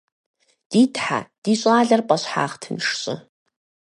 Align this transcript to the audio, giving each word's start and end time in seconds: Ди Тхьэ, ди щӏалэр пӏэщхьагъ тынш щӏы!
Ди 0.69 0.81
Тхьэ, 0.93 1.19
ди 1.43 1.53
щӏалэр 1.59 2.01
пӏэщхьагъ 2.07 2.55
тынш 2.61 2.85
щӏы! 2.99 3.15